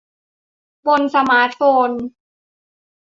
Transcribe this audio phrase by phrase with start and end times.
[0.87, 1.89] บนสมาร์ตโฟน